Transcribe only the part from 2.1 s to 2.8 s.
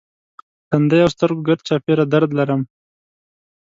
درد لرم.